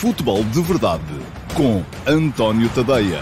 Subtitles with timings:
[0.00, 1.04] Futebol de Verdade
[1.54, 3.20] com António Tadeia.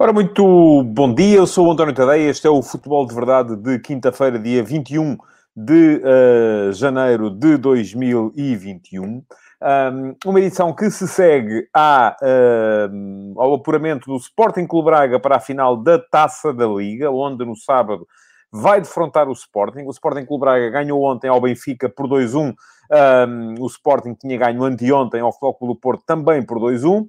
[0.00, 3.54] Ora, muito bom dia, eu sou o António Tadeia, este é o Futebol de Verdade
[3.54, 5.18] de quinta-feira, dia 21
[5.54, 9.04] de uh, janeiro de 2021.
[9.04, 15.36] Um, uma edição que se segue à, uh, ao apuramento do Sporting Clube Braga para
[15.36, 18.06] a final da Taça da Liga, onde no sábado
[18.50, 19.82] vai defrontar o Sporting.
[19.82, 22.54] O Sporting Clube Braga ganhou ontem ao Benfica por 2-1.
[22.88, 27.02] Um, o Sporting tinha ganho anteontem ao Futebol do Porto também por 2-1.
[27.02, 27.08] Uh,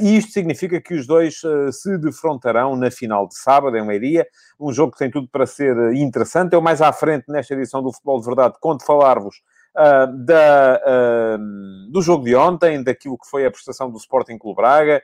[0.00, 4.26] e isto significa que os dois uh, se defrontarão na final de sábado, em Leiria.
[4.58, 6.54] Um jogo que tem tudo para ser uh, interessante.
[6.54, 9.36] Eu mais à frente, nesta edição do Futebol de Verdade, conto falar-vos
[9.76, 14.56] Uh, da, uh, do jogo de ontem, daquilo que foi a prestação do Sporting Clube
[14.56, 15.02] Braga,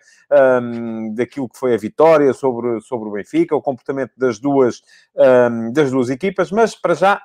[0.62, 4.80] um, daquilo que foi a vitória sobre, sobre o Benfica, o comportamento das duas,
[5.14, 7.20] um, das duas equipas, mas para já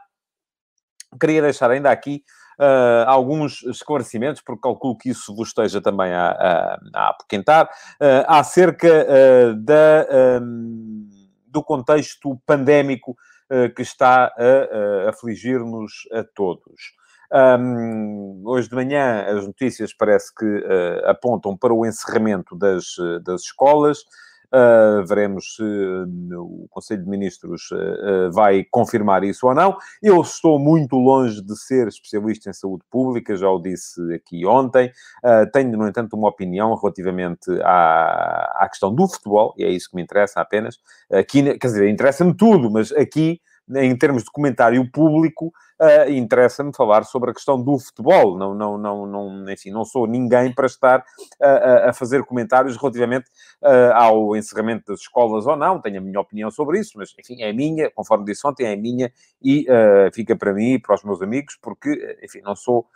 [1.19, 2.21] queria deixar ainda aqui
[2.59, 8.25] Uh, alguns esclarecimentos, porque calculo que isso vos esteja também a, a, a apoquentar, uh,
[8.27, 10.07] acerca uh, da,
[10.41, 11.07] um,
[11.45, 13.15] do contexto pandémico
[13.75, 16.97] que está a, afligir-nos a todos.
[17.31, 23.41] Um, hoje de manhã as notícias parece que uh, apontam para o encerramento das, das
[23.41, 23.99] escolas.
[24.47, 29.77] Uh, veremos se uh, o Conselho de Ministros uh, vai confirmar isso ou não.
[30.01, 34.89] Eu estou muito longe de ser especialista em saúde pública, já o disse aqui ontem.
[35.51, 39.97] tenho, no entanto, uma opinião relativamente à, à questão do futebol, e é isso que
[39.97, 40.79] me interessa apenas.
[41.11, 43.41] Aqui, quer dizer, interessa-me tudo, mas aqui
[43.75, 48.37] em termos de comentário público, uh, interessa-me falar sobre a questão do futebol.
[48.37, 53.25] Não, não, não, não, enfim, não sou ninguém para estar uh, a fazer comentários relativamente
[53.61, 55.81] uh, ao encerramento das escolas ou não.
[55.81, 59.11] Tenho a minha opinião sobre isso, mas, enfim, é minha, conforme disse ontem, é minha
[59.41, 59.65] e
[60.13, 62.87] fica para mim e para os meus amigos, porque, enfim, não sou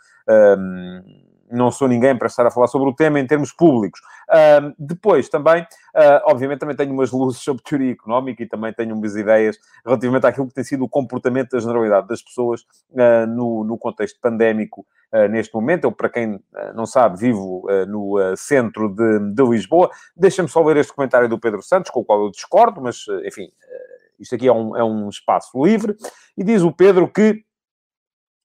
[1.52, 4.00] não sou ninguém para estar a falar sobre o tema em termos públicos.
[4.32, 8.96] Uh, depois, também, uh, obviamente, também tenho umas luzes sobre teoria económica e também tenho
[8.96, 12.62] umas ideias relativamente àquilo que tem sido o comportamento da generalidade das pessoas
[12.92, 14.86] uh, no, no contexto pandémico
[15.28, 15.84] neste momento.
[15.84, 16.40] Eu, para quem
[16.74, 19.90] não sabe, vivo no centro de, de Lisboa.
[20.16, 23.52] Deixa-me só ler este comentário do Pedro Santos, com o qual eu discordo, mas, enfim,
[24.18, 25.94] isto aqui é um, é um espaço livre.
[26.34, 27.44] E diz o Pedro que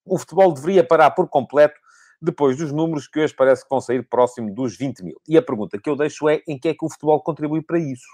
[0.05, 1.79] o futebol deveria parar por completo
[2.21, 5.21] depois dos números que hoje parece que vão sair próximo dos 20 mil.
[5.27, 7.79] E a pergunta que eu deixo é em que é que o futebol contribui para
[7.79, 8.07] isso?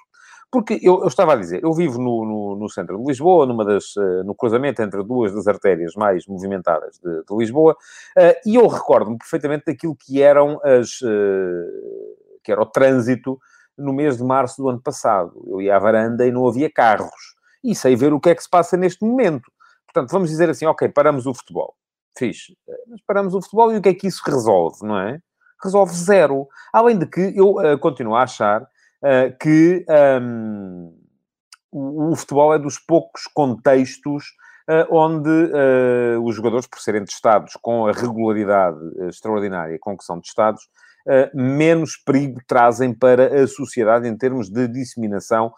[0.52, 3.66] Porque eu, eu estava a dizer, eu vivo no, no, no, centro de Lisboa, numa
[3.66, 8.56] das, uh, no cruzamento entre duas das artérias mais movimentadas de, de Lisboa, uh, e
[8.56, 13.40] eu recordo-me perfeitamente daquilo que eram as, uh, que era o trânsito
[13.76, 15.44] no mês de março do ano passado.
[15.48, 17.34] Eu ia à varanda e não havia carros.
[17.64, 19.52] E sei ver o que é que se passa neste momento.
[19.92, 21.74] Portanto, vamos dizer assim, ok, paramos o futebol.
[22.18, 22.56] Fixe.
[22.88, 25.20] Mas paramos o futebol e o que é que isso resolve, não é?
[25.64, 26.48] Resolve zero.
[26.72, 29.86] Além de que eu uh, continuo a achar uh, que
[30.22, 30.94] um,
[31.72, 34.26] o, o, futebol é dos poucos contextos
[34.70, 35.30] uh, onde
[36.24, 40.62] os jogadores, por serem testados com a regularidade extraordinária com que são testados,
[41.34, 45.52] menos perigo trazem para a sociedade em termos de disseminação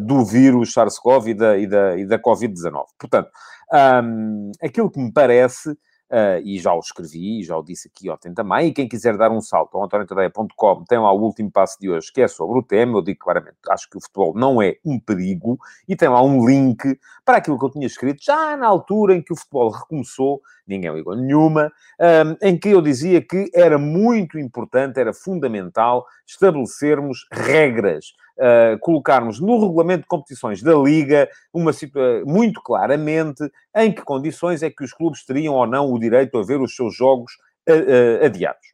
[0.00, 2.86] do vírus SARS-CoV e da, da, da Covid-19.
[2.98, 3.30] Portanto,
[3.72, 5.76] um, aquilo que me parece
[6.10, 9.30] Uh, e já o escrevi, já o disse aqui ontem também, e quem quiser dar
[9.30, 12.64] um salto ao antoniotadeia.com tem lá o último passo de hoje, que é sobre o
[12.64, 15.56] tema, eu digo claramente, acho que o futebol não é um perigo,
[15.86, 19.22] e tem lá um link para aquilo que eu tinha escrito já na altura em
[19.22, 21.70] que o futebol recomeçou, ninguém ligou nenhuma,
[22.00, 29.40] um, em que eu dizia que era muito importante, era fundamental estabelecermos regras, uh, colocarmos
[29.40, 33.42] no regulamento de competições da Liga uma situação muito claramente
[33.74, 36.74] em que condições é que os clubes teriam ou não o direito a ver os
[36.74, 37.32] seus jogos
[37.68, 38.70] uh, adiados.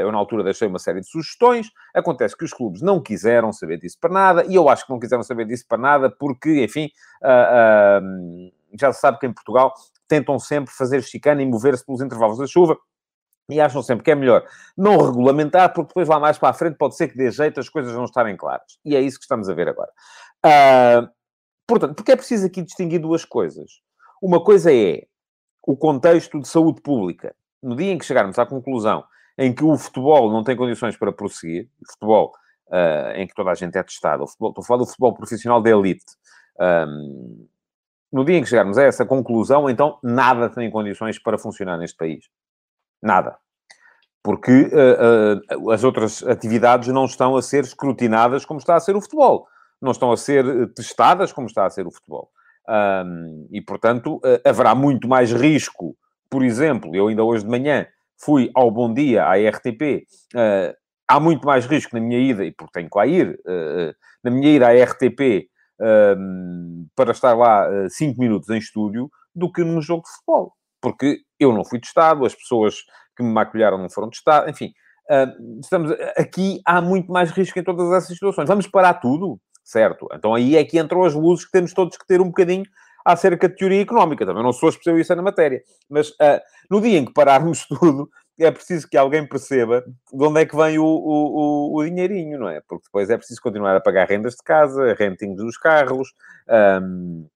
[0.00, 1.68] eu, na altura, deixei uma série de sugestões.
[1.94, 4.98] Acontece que os clubes não quiseram saber disso para nada, e eu acho que não
[4.98, 6.90] quiseram saber disso para nada porque, enfim,
[8.80, 9.72] já se sabe que em Portugal
[10.06, 12.76] tentam sempre fazer chicane e mover-se pelos intervalos da chuva
[13.50, 14.44] e acham sempre que é melhor
[14.76, 17.68] não regulamentar, porque depois lá mais para a frente pode ser que dê jeito as
[17.68, 18.78] coisas não estarem claras.
[18.84, 19.90] E é isso que estamos a ver agora.
[20.44, 21.08] Uh,
[21.66, 23.80] portanto, porque é preciso aqui distinguir duas coisas.
[24.20, 25.06] Uma coisa é
[25.66, 27.34] o contexto de saúde pública.
[27.62, 29.04] No dia em que chegarmos à conclusão
[29.38, 32.32] em que o futebol não tem condições para prosseguir, o futebol
[32.68, 35.70] uh, em que toda a gente é testada, estou a falar do futebol profissional da
[35.70, 36.04] elite,
[36.60, 37.46] um,
[38.12, 41.96] no dia em que chegarmos a essa conclusão, então nada tem condições para funcionar neste
[41.96, 42.24] país.
[43.02, 43.36] Nada.
[44.22, 48.96] Porque uh, uh, as outras atividades não estão a ser escrutinadas como está a ser
[48.96, 49.46] o futebol.
[49.80, 52.30] Não estão a ser testadas como está a ser o futebol.
[52.68, 55.96] Um, e, portanto, uh, haverá muito mais risco.
[56.28, 57.86] Por exemplo, eu ainda hoje de manhã
[58.20, 60.04] fui ao Bom Dia, à RTP.
[61.06, 63.40] Há muito mais risco na minha ida, e porque tenho que lá ir,
[64.22, 65.48] na minha ida à RTP
[66.94, 70.52] para estar lá 5 minutos em estúdio, do que num jogo de futebol.
[70.80, 72.76] Porque eu não fui testado, as pessoas
[73.16, 74.72] que me maculharam não foram testadas, enfim.
[75.62, 78.48] estamos aqui, há muito mais risco em todas essas situações.
[78.48, 79.40] Vamos parar tudo?
[79.68, 80.08] certo?
[80.14, 82.64] Então aí é que entram as luzes que temos todos que ter um bocadinho
[83.04, 84.24] acerca de teoria económica.
[84.24, 86.40] Também não sou especialista na matéria, mas uh,
[86.70, 88.08] no dia em que pararmos tudo,
[88.38, 92.48] é preciso que alguém perceba de onde é que vem o, o, o, dinheirinho, não
[92.48, 92.60] é?
[92.60, 96.12] Porque depois é preciso continuar a pagar rendas de casa, renting dos carros,
[96.82, 97.26] um,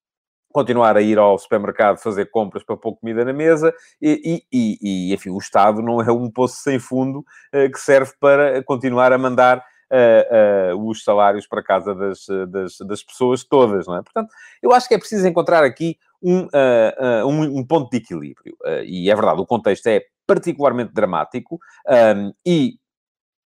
[0.53, 5.15] continuar a ir ao supermercado fazer compras para pôr comida na mesa e, e, e,
[5.15, 9.19] enfim, o Estado não é um poço sem fundo uh, que serve para continuar a
[9.19, 14.03] mandar uh, uh, os salários para casa das, das, das, pessoas todas, não é?
[14.03, 14.33] Portanto,
[14.63, 18.57] eu acho que é preciso encontrar aqui um, uh, um, um, ponto de equilíbrio.
[18.85, 21.59] e é verdade, o contexto é particularmente dramático
[21.89, 22.77] um, e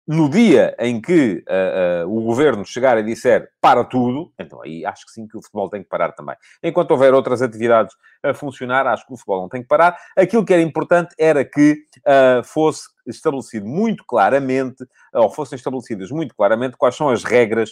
[0.07, 4.87] no dia em que uh, uh, o governo chegar e disser para tudo, então aí
[4.87, 6.37] acho que sim que o futebol tem que parar também.
[6.63, 7.93] Enquanto houver outras atividades
[8.23, 9.97] a funcionar, acho que o futebol não tem que parar.
[10.17, 16.37] Aquilo que era importante era que uh, fosse estabelecido muito claramente, ou fossem estabelecidas muito
[16.37, 17.71] claramente, quais são as regras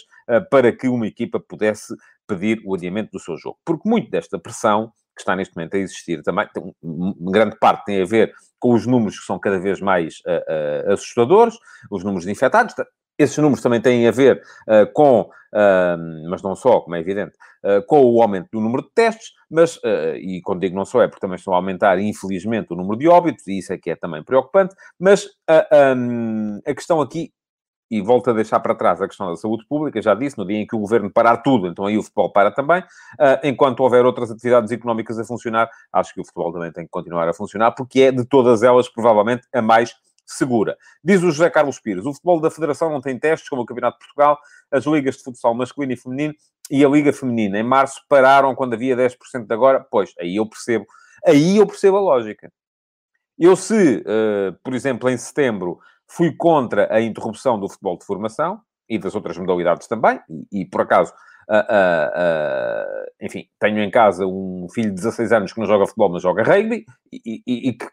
[0.49, 1.93] para que uma equipa pudesse
[2.25, 3.57] pedir o adiamento do seu jogo.
[3.65, 6.75] Porque muito desta pressão que está neste momento a existir também, tem,
[7.31, 10.93] grande parte tem a ver com os números que são cada vez mais uh, uh,
[10.93, 11.55] assustadores,
[11.89, 12.73] os números de infectados.
[13.17, 15.29] Esses números também têm a ver uh, com,
[16.29, 17.31] mas não só, como é evidente,
[17.87, 19.79] com o aumento do número de testes, mas,
[20.17, 23.07] e quando digo não só é porque também estão a aumentar, infelizmente, o número de
[23.07, 25.29] óbitos, e isso é que é também preocupante, mas
[25.95, 27.31] um, a questão aqui
[27.89, 30.57] e volto a deixar para trás a questão da saúde pública, já disse, no dia
[30.57, 32.81] em que o governo parar tudo, então aí o futebol para também.
[32.81, 36.89] Uh, enquanto houver outras atividades económicas a funcionar, acho que o futebol também tem que
[36.89, 39.95] continuar a funcionar, porque é de todas elas, provavelmente, a mais
[40.25, 40.75] segura.
[41.03, 43.99] Diz o José Carlos Pires, o futebol da Federação não tem testes, como o Campeonato
[43.99, 44.39] de Portugal,
[44.71, 46.33] as ligas de futsal masculino e feminino
[46.69, 49.85] e a Liga Feminina em março pararam quando havia 10% de agora.
[49.89, 50.85] Pois, aí eu percebo,
[51.25, 52.51] aí eu percebo a lógica.
[53.37, 58.61] Eu se, uh, por exemplo, em setembro Fui contra a interrupção do futebol de formação
[58.89, 61.11] e das outras modalidades também, e, e por acaso,
[61.49, 65.87] uh, uh, uh, enfim, tenho em casa um filho de 16 anos que não joga
[65.87, 67.87] futebol, mas joga rugby, e, e, e que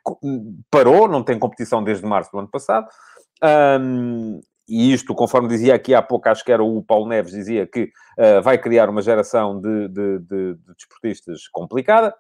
[0.70, 2.86] parou, não tem competição desde março do ano passado.
[3.80, 7.66] Um, e isto, conforme dizia aqui há pouco, acho que era o Paulo Neves, dizia
[7.66, 7.90] que
[8.44, 12.14] vai criar uma geração de, de, de, de desportistas complicada.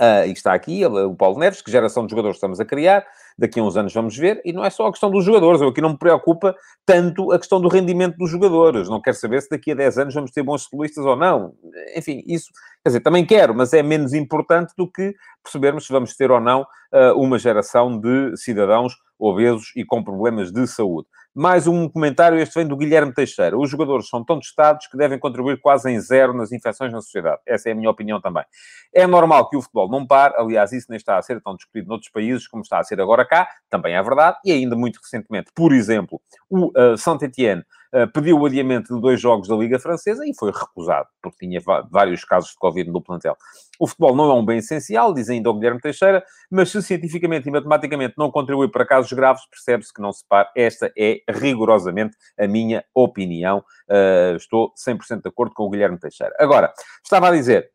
[0.00, 3.04] Uh, e está aqui o Paulo Neves, que geração de jogadores estamos a criar,
[3.38, 5.68] daqui a uns anos vamos ver, e não é só a questão dos jogadores, eu
[5.68, 6.56] aqui não me preocupa
[6.86, 10.14] tanto a questão do rendimento dos jogadores, não quero saber se daqui a 10 anos
[10.14, 11.52] vamos ter bons futebolistas ou não,
[11.94, 12.50] enfim, isso,
[12.82, 16.40] quer dizer, também quero, mas é menos importante do que percebermos se vamos ter ou
[16.40, 21.06] não uh, uma geração de cidadãos obesos e com problemas de saúde.
[21.34, 23.58] Mais um comentário, este vem do Guilherme Teixeira.
[23.58, 27.40] Os jogadores são tão testados que devem contribuir quase em zero nas infecções na sociedade.
[27.46, 28.44] Essa é a minha opinião também.
[28.92, 31.88] É normal que o futebol não pare, aliás, isso nem está a ser tão discutido
[31.88, 35.50] noutros países como está a ser agora cá, também é verdade, e ainda muito recentemente,
[35.54, 36.20] por exemplo,
[36.50, 37.64] o uh, Saint-Étienne
[38.12, 41.60] pediu o adiamento de dois jogos da Liga Francesa e foi recusado, porque tinha
[41.90, 43.36] vários casos de Covid no plantel.
[43.78, 47.48] O futebol não é um bem essencial, diz ainda o Guilherme Teixeira, mas se cientificamente
[47.48, 50.50] e matematicamente não contribui para casos graves, percebe-se que não se para.
[50.56, 53.64] Esta é rigorosamente a minha opinião.
[53.88, 56.34] Uh, estou 100% de acordo com o Guilherme Teixeira.
[56.38, 56.72] Agora,
[57.04, 57.70] estava a dizer,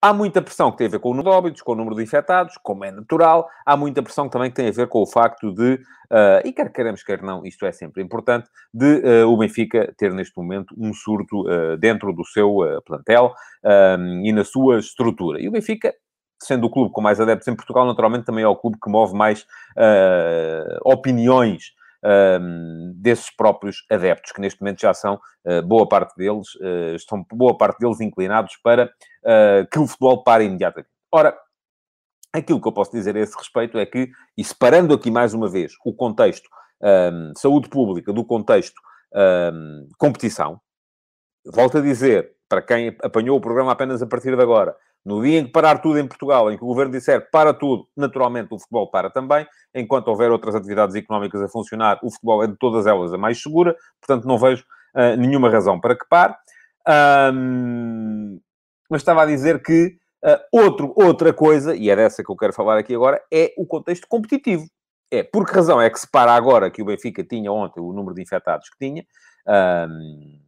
[0.00, 1.96] Há muita pressão que tem a ver com o número de óbitos, com o número
[1.96, 3.48] de infectados, como é natural.
[3.64, 6.70] Há muita pressão também que tem a ver com o facto de, uh, e quer
[6.70, 10.92] queremos, quer não, isto é sempre importante, de uh, o Benfica ter neste momento um
[10.92, 13.32] surto uh, dentro do seu plantel
[14.22, 15.40] e na sua estrutura.
[15.40, 15.92] E o Benfica,
[16.40, 19.14] sendo o clube com mais adeptos em Portugal, naturalmente também é o clube que move
[19.14, 19.44] mais
[20.84, 21.72] opiniões
[22.06, 27.24] um, desses próprios adeptos, que neste momento já são, uh, boa parte deles, uh, estão
[27.32, 30.90] boa parte deles inclinados para uh, que o futebol pare imediatamente.
[31.10, 31.36] Ora,
[32.32, 35.48] aquilo que eu posso dizer a esse respeito é que, e separando aqui mais uma
[35.48, 36.48] vez o contexto
[36.80, 38.80] um, saúde pública do contexto
[39.14, 40.60] um, competição,
[41.44, 45.38] volto a dizer, para quem apanhou o programa apenas a partir de agora, no dia
[45.38, 48.58] em que parar tudo em Portugal, em que o governo disser para tudo, naturalmente o
[48.58, 49.46] futebol para também.
[49.72, 53.40] Enquanto houver outras atividades económicas a funcionar, o futebol é de todas elas a mais
[53.40, 53.76] segura.
[54.00, 54.64] Portanto, não vejo
[54.96, 56.34] uh, nenhuma razão para que pare.
[57.32, 58.40] Um,
[58.90, 62.52] mas estava a dizer que uh, outro, outra coisa, e é dessa que eu quero
[62.52, 64.66] falar aqui agora, é o contexto competitivo.
[65.08, 67.92] É, por que razão é que se para agora que o Benfica tinha ontem o
[67.92, 69.06] número de infectados que tinha,
[69.88, 70.40] um,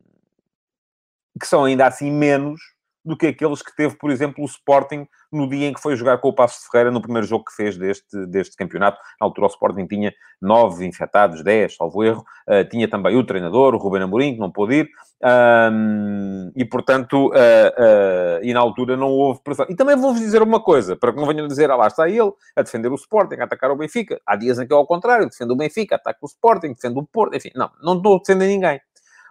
[1.40, 2.60] que são ainda assim menos
[3.08, 6.18] do que aqueles que teve, por exemplo, o Sporting no dia em que foi jogar
[6.18, 9.00] com o Passo de Ferreira no primeiro jogo que fez deste, deste campeonato.
[9.18, 12.22] Na altura o Sporting tinha nove infectados, dez, salvo erro.
[12.46, 14.90] Uh, tinha também o treinador, o Ruben Amorim, que não pôde ir.
[15.24, 19.66] Um, e, portanto, uh, uh, e na altura não houve pressão.
[19.70, 22.30] E também vou-vos dizer uma coisa, para que não venham dizer, ah, lá está ele,
[22.54, 24.20] a defender o Sporting, a atacar o Benfica.
[24.26, 27.06] Há dias em que é ao contrário, defende o Benfica, ataca o Sporting, defende o
[27.06, 28.80] Porto, enfim, não, não estou a defender ninguém.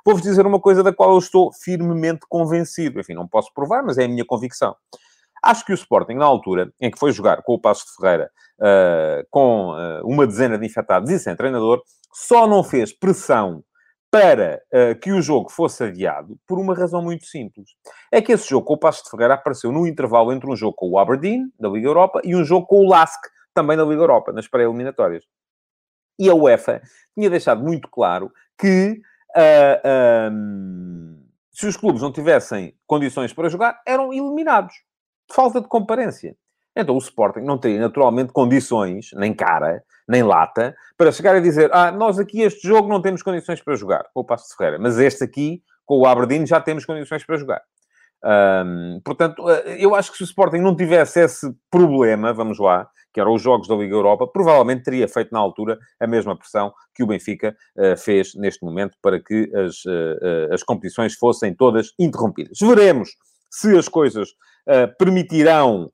[0.08, 2.98] Vou-vos dizer uma coisa da qual eu estou firmemente convencido.
[2.98, 4.74] Enfim, não posso provar, mas é a minha convicção.
[5.44, 8.32] Acho que o Sporting, na altura em que foi jogar com o Passo de Ferreira,
[8.58, 11.84] uh, com uh, uma dezena de infectados e sem treinador,
[12.14, 13.62] só não fez pressão
[14.10, 17.72] para uh, que o jogo fosse adiado por uma razão muito simples.
[18.10, 20.74] É que esse jogo com o Passo de Ferreira apareceu no intervalo entre um jogo
[20.78, 23.20] com o Aberdeen, da Liga Europa, e um jogo com o LASK,
[23.54, 25.26] também da Liga Europa, nas pré-eliminatórias.
[26.18, 26.82] E a UEFA
[27.14, 29.02] tinha deixado muito claro que
[31.51, 34.74] se os clubes não tivessem condições para jogar, eram eliminados.
[35.32, 36.36] Falta de comparência.
[36.75, 41.70] Então o Sporting não teria naturalmente condições, nem cara, nem lata, para chegar a dizer:
[41.74, 44.79] ah, nós aqui este jogo não temos condições para jogar, com o Passo de Ferreira,
[44.79, 47.62] mas este aqui, com o Aberdeen, já temos condições para jogar.
[49.03, 53.21] Portanto, eh, eu acho que se o Sporting não tivesse esse problema, vamos lá, que
[53.21, 57.01] eram os jogos da Liga Europa, provavelmente teria feito na altura a mesma pressão que
[57.01, 62.59] o Benfica uh, fez neste momento para que as, uh, as competições fossem todas interrompidas.
[62.62, 63.09] Veremos
[63.50, 64.29] se as coisas
[65.00, 65.89] permitirão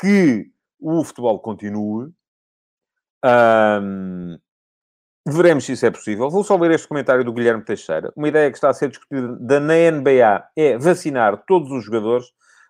[0.00, 0.46] que
[0.80, 2.10] o futebol continue.
[3.22, 4.38] Um,
[5.28, 6.30] veremos se isso é possível.
[6.30, 8.10] Vou só ler este comentário do Guilherme Teixeira.
[8.16, 12.24] Uma ideia que está a ser discutida na NBA é vacinar todos os jogadores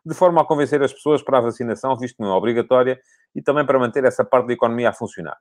[0.04, 2.98] de forma a convencer as pessoas para a vacinação, visto que não é obrigatória,
[3.34, 5.36] e também para manter essa parte da economia a funcionar.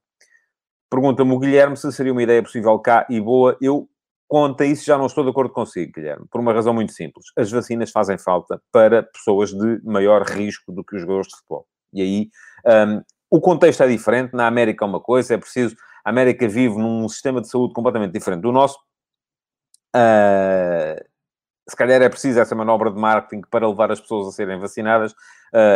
[0.90, 3.58] Pergunta-me o Guilherme se seria uma ideia possível cá e boa.
[3.62, 3.88] Eu,
[4.28, 7.28] quanto a isso, já não estou de acordo consigo, Guilherme, por uma razão muito simples.
[7.38, 11.68] As vacinas fazem falta para pessoas de maior risco do que os jogadores de futebol.
[11.94, 12.30] E aí,
[12.88, 14.34] um, o contexto é diferente.
[14.34, 15.76] Na América é uma coisa, é preciso...
[16.04, 18.80] A América vive num sistema de saúde completamente diferente do nosso.
[19.96, 21.04] Uh,
[21.70, 25.14] se calhar é preciso essa manobra de marketing para levar as pessoas a serem vacinadas,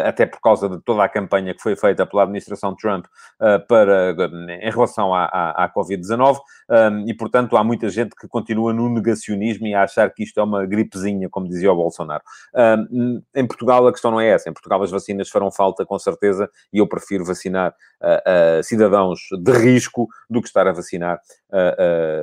[0.06, 4.16] até por causa de toda a campanha que foi feita pela administração Trump uh, para,
[4.62, 6.38] em relação à, à, à Covid-19,
[6.70, 10.40] um, e portanto há muita gente que continua no negacionismo e a achar que isto
[10.40, 12.24] é uma gripezinha, como dizia o Bolsonaro.
[12.56, 15.98] Um, em Portugal a questão não é essa, em Portugal as vacinas farão falta com
[16.00, 21.20] certeza, e eu prefiro vacinar uh, cidadãos de risco do que estar a vacinar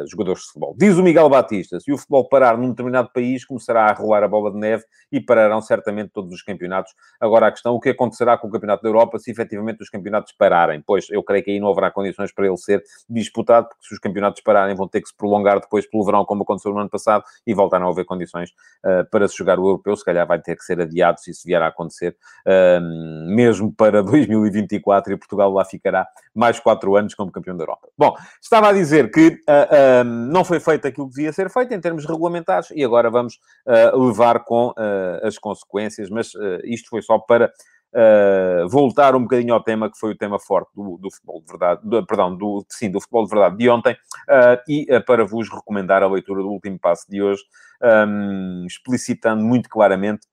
[0.08, 0.74] jogadores de futebol.
[0.76, 4.28] Diz o Miguel Batista, se o futebol parar num determinado país, começará a rolar a
[4.28, 6.92] bola de neve e pararão certamente todos os campeonatos.
[7.20, 9.88] Agora, Agora a questão, o que acontecerá com o Campeonato da Europa se efetivamente os
[9.88, 10.82] campeonatos pararem?
[10.86, 13.98] Pois eu creio que aí não haverá condições para ele ser disputado, porque se os
[13.98, 17.24] campeonatos pararem vão ter que se prolongar depois pelo verão, como aconteceu no ano passado,
[17.46, 18.50] e voltar a haver condições
[18.84, 19.96] uh, para se jogar o europeu.
[19.96, 22.14] Se calhar vai ter que ser adiado se isso vier a acontecer,
[22.46, 27.88] uh, mesmo para 2024, e Portugal lá ficará mais quatro anos como campeão da Europa.
[27.96, 31.80] Bom, estava a dizer que uh, não foi feito aquilo que devia ser feito em
[31.80, 33.38] termos regulamentares, e agora vamos
[33.94, 34.74] levar com
[35.22, 36.32] as consequências, mas
[36.64, 37.52] isto foi só para
[37.94, 41.46] uh, voltar um bocadinho ao tema que foi o tema forte do, do futebol de
[41.46, 45.24] verdade, do, perdão, do, sim, do futebol de verdade de ontem, uh, e uh, para
[45.24, 47.40] vos recomendar a leitura do último passo de hoje,
[48.08, 50.26] um, explicitando muito claramente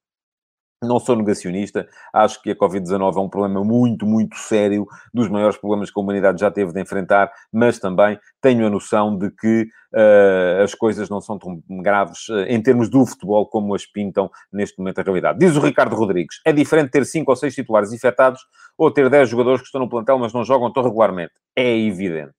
[0.83, 5.57] não sou negacionista, acho que a Covid-19 é um problema muito, muito sério, dos maiores
[5.57, 9.63] problemas que a humanidade já teve de enfrentar, mas também tenho a noção de que
[9.93, 14.29] uh, as coisas não são tão graves uh, em termos do futebol como as pintam
[14.53, 15.39] neste momento a realidade.
[15.39, 18.41] Diz o Ricardo Rodrigues, é diferente ter 5 ou 6 titulares infectados
[18.77, 21.33] ou ter 10 jogadores que estão no plantel, mas não jogam tão regularmente.
[21.55, 22.35] É evidente.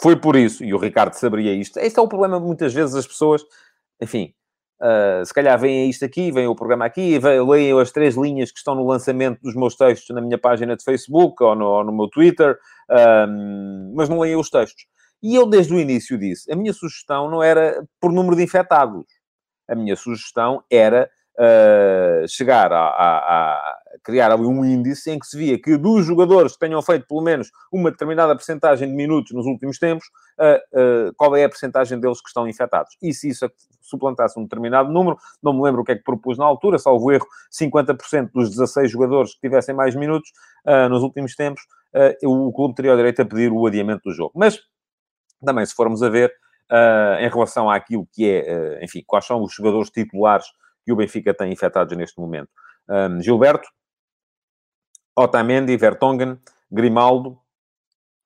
[0.00, 3.06] Foi por isso, e o Ricardo saberia isto, este é o problema muitas vezes as
[3.06, 3.42] pessoas,
[4.00, 4.32] enfim,
[4.80, 8.58] Uh, se calhar veem isto aqui, veem o programa aqui, leem as três linhas que
[8.58, 11.92] estão no lançamento dos meus textos na minha página de Facebook ou no, ou no
[11.92, 12.56] meu Twitter,
[13.94, 14.84] mas não leem os textos.
[15.22, 19.04] E eu, desde o início, disse: a minha sugestão não era por número de infectados.
[19.68, 21.08] A minha sugestão era
[21.38, 26.52] uh, chegar a, a, criar ali um índice em que se via que dos jogadores
[26.52, 30.06] que tenham feito pelo menos uma determinada percentagem de minutos nos últimos tempos,
[30.38, 32.96] uh, uh, qual é a percentagem deles que estão infectados.
[33.02, 36.38] E se isso suplantasse um determinado número, não me lembro o que é que propus
[36.38, 40.30] na altura, salvo erro, 50% dos 16 jogadores que tivessem mais minutos
[40.88, 41.62] nos últimos tempos,
[42.22, 44.30] o clube teria o direito a pedir o adiamento do jogo.
[44.36, 44.60] Mas,
[45.44, 46.32] também, se formos a ver,
[47.18, 50.46] em relação àquilo que é, enfim, quais são os jogadores titulares
[50.84, 52.48] que o Benfica tem infectados neste momento.
[52.88, 53.68] Um, Gilberto,
[55.16, 56.38] Otamendi, Vertonghen,
[56.70, 57.38] Grimaldo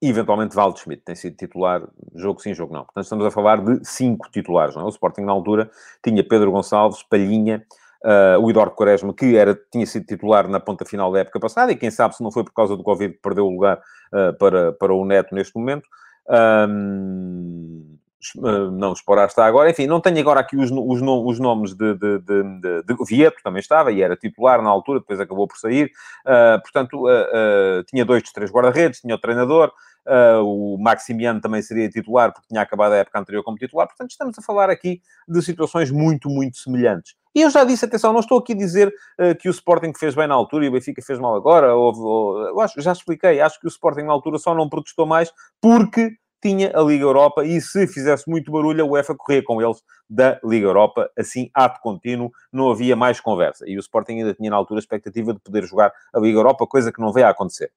[0.00, 1.02] e eventualmente Waldschmidt.
[1.04, 2.84] Tem sido titular jogo sim, jogo não.
[2.84, 4.74] Portanto, estamos a falar de cinco titulares.
[4.74, 4.84] Não é?
[4.86, 5.70] O Sporting, na altura,
[6.02, 7.64] tinha Pedro Gonçalves, Palhinha,
[8.04, 11.72] uh, o Eduardo Quaresma, que era, tinha sido titular na ponta final da época passada,
[11.72, 13.78] e quem sabe se não foi por causa do Covid que perdeu o lugar
[14.12, 15.88] uh, para, para o Neto neste momento.
[16.68, 17.98] Um,
[18.34, 19.70] não, Esporar está agora.
[19.70, 23.60] Enfim, não tenho agora aqui os, os, os nomes de, de, de, de, Vieto, também
[23.60, 25.90] estava, e era titular na altura, depois acabou por sair.
[26.26, 29.72] Uh, portanto, uh, uh, tinha dois dos três guarda-redes, tinha o treinador.
[30.42, 33.86] o Maximiano também seria titular, porque tinha acabado a época anterior como titular.
[33.86, 37.14] Portanto, estamos a falar aqui de situações muito, muito semelhantes.
[37.34, 38.94] E eu já disse, atenção, não estou aqui a dizer
[39.40, 41.74] que o Sporting fez bem na altura e o Benfica fez mal agora.
[41.74, 45.32] Ou, ou, acho, já expliquei, acho que o Sporting na altura só não protestou mais
[45.60, 46.12] porque
[46.44, 49.78] tinha a Liga Europa e se fizesse muito barulho, a UEFA corria com eles
[50.10, 53.64] da Liga Europa, assim, ato contínuo, não havia mais conversa.
[53.66, 56.66] E o Sporting ainda tinha na altura a expectativa de poder jogar a Liga Europa,
[56.66, 57.72] coisa que não veio a acontecer.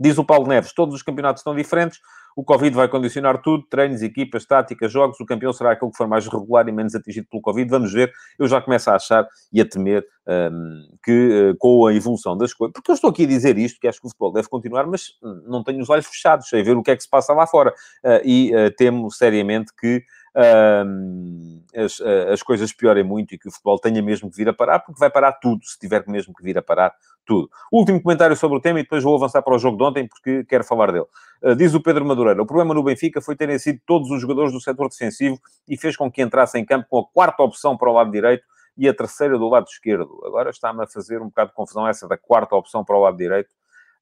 [0.00, 2.00] Diz o Paulo Neves, todos os campeonatos estão diferentes,
[2.36, 5.18] o Covid vai condicionar tudo, treinos, equipas, táticas, jogos.
[5.20, 7.68] O campeão será aquele que for mais regular e menos atingido pelo Covid.
[7.68, 8.12] Vamos ver.
[8.38, 12.54] Eu já começo a achar e a temer um, que uh, com a evolução das
[12.54, 12.72] coisas...
[12.72, 15.18] Porque eu estou aqui a dizer isto, que acho que o futebol deve continuar, mas
[15.46, 17.74] não tenho os olhos fechados, sei ver o que é que se passa lá fora.
[18.04, 20.02] Uh, e uh, temo seriamente que
[20.34, 22.00] as,
[22.32, 24.98] as coisas piorem muito e que o futebol tenha mesmo que vir a parar, porque
[24.98, 26.94] vai parar tudo, se tiver mesmo que vir a parar
[27.24, 27.48] tudo.
[27.70, 30.44] Último comentário sobre o tema e depois vou avançar para o jogo de ontem porque
[30.44, 31.06] quero falar dele.
[31.42, 34.52] Uh, diz o Pedro Madureira, o problema no Benfica foi terem sido todos os jogadores
[34.52, 37.88] do setor defensivo e fez com que entrasse em campo com a quarta opção para
[37.88, 38.44] o lado direito
[38.76, 40.20] e a terceira do lado esquerdo.
[40.24, 43.16] Agora está-me a fazer um bocado de confusão essa da quarta opção para o lado
[43.16, 43.50] direito.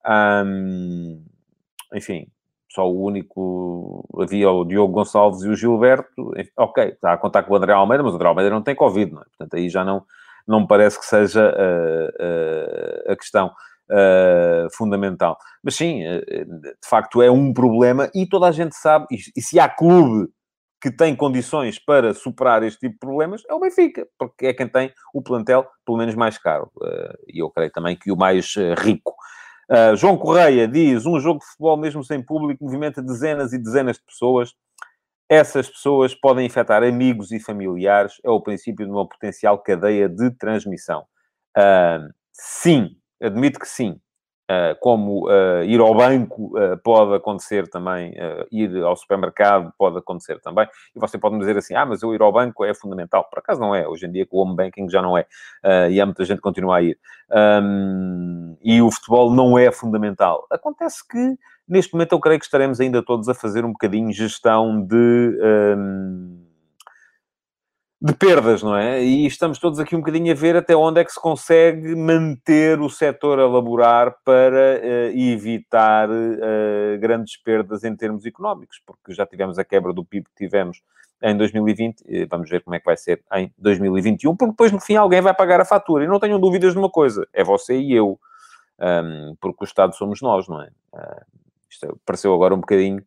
[0.06, 1.24] Um,
[1.94, 2.30] enfim,
[2.68, 4.06] só o único.
[4.20, 6.32] Havia o Diogo Gonçalves e o Gilberto.
[6.56, 9.12] Ok, está a contar com o André Almeida, mas o André Almeida não tem Covid,
[9.12, 9.24] não é?
[9.24, 10.04] Portanto, aí já não,
[10.46, 13.50] não me parece que seja uh, uh, a questão.
[13.90, 15.38] Uh, fundamental.
[15.64, 19.58] Mas sim, de facto é um problema e toda a gente sabe, e, e, se
[19.58, 20.28] há clube
[20.78, 24.68] que tem condições para superar este tipo de problemas, é o Benfica, porque é quem
[24.68, 26.70] tem o plantel, pelo menos, mais caro.
[27.26, 29.14] E eu creio também que o mais rico.
[29.70, 33.96] Uh, João Correia diz: um jogo de futebol, mesmo sem público, movimenta dezenas e dezenas
[33.96, 34.54] de pessoas.
[35.28, 38.14] Essas pessoas podem infectar amigos e familiares.
[38.24, 41.04] É o princípio de uma potencial cadeia de transmissão.
[41.56, 44.00] Uh, sim, admito que sim.
[44.50, 48.14] Uh, como uh, ir ao banco uh, pode acontecer também,
[48.50, 52.14] ir ao supermercado pode acontecer também, e você pode me dizer assim, ah, mas eu
[52.14, 53.28] ir ao banco é fundamental.
[53.28, 55.26] Por acaso não é, hoje em dia com o home banking já não é,
[55.90, 56.98] e há muita gente que continua a ir.
[57.62, 60.46] Um, e o futebol não é fundamental.
[60.50, 61.36] Acontece que,
[61.68, 65.38] neste momento, eu creio que estaremos ainda todos a fazer um bocadinho gestão de...
[68.00, 69.02] De perdas, não é?
[69.02, 72.80] E estamos todos aqui um bocadinho a ver até onde é que se consegue manter
[72.80, 79.26] o setor a laborar para uh, evitar uh, grandes perdas em termos económicos, porque já
[79.26, 80.80] tivemos a quebra do PIB que tivemos
[81.20, 84.94] em 2020, vamos ver como é que vai ser em 2021, porque depois no fim
[84.94, 86.04] alguém vai pagar a fatura.
[86.04, 88.16] E não tenham dúvidas de uma coisa, é você e eu,
[88.78, 90.68] um, porque o Estado somos nós, não é?
[90.94, 91.24] Uh,
[91.68, 93.02] isto pareceu agora um bocadinho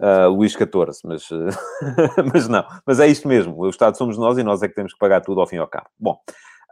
[0.00, 0.68] uh, Luís XIV,
[1.04, 1.48] mas, uh,
[2.32, 2.64] mas não.
[2.86, 5.20] Mas é isto mesmo, o Estado somos nós e nós é que temos que pagar
[5.20, 5.88] tudo ao fim e ao cabo.
[5.98, 6.20] Bom,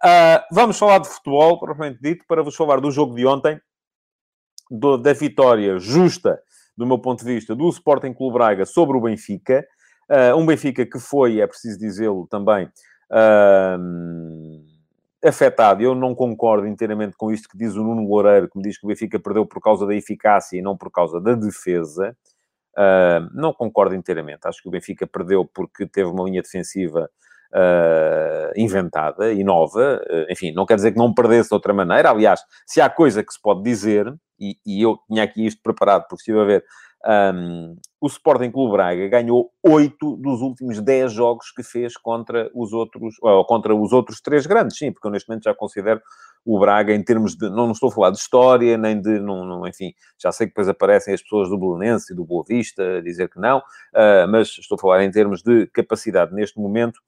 [0.04, 3.60] uh, vamos falar de futebol, propriamente dito, para vos falar do jogo de ontem,
[4.70, 6.40] do, da vitória justa,
[6.76, 9.66] do meu ponto de vista, do Sporting Clube Braga sobre o Benfica.
[10.08, 12.70] Uh, um Benfica que foi, é preciso dizê-lo também,
[15.24, 15.82] afetado.
[15.82, 18.84] Eu não concordo inteiramente com isto que diz o Nuno Loureiro, que me diz que
[18.84, 22.16] o Benfica perdeu por causa da eficácia e não por causa da defesa.
[22.76, 24.46] Uh, não concordo inteiramente.
[24.46, 27.08] Acho que o Benfica perdeu porque teve uma linha defensiva
[27.52, 30.02] uh, inventada e nova.
[30.10, 32.10] Uh, enfim, não quer dizer que não perdesse de outra maneira.
[32.10, 36.02] Aliás, se há coisa que se pode dizer, e, e eu tinha aqui isto preparado
[36.08, 36.64] porque estive a ver,
[37.06, 42.72] um, o Sporting Clube Braga ganhou oito dos últimos dez jogos que fez contra os
[42.72, 46.00] outros, ou contra os outros três grandes, sim, porque eu neste momento já considero
[46.44, 49.44] o Braga em termos de, não, não estou a falar de história, nem de, não,
[49.44, 52.98] não, enfim, já sei que depois aparecem as pessoas do Belenense e do Boa Vista
[52.98, 57.00] a dizer que não, uh, mas estou a falar em termos de capacidade neste momento,